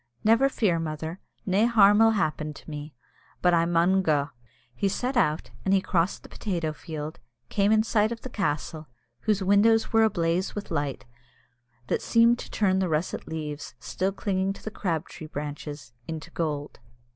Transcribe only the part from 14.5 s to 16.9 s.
to the crabtree branches, into gold.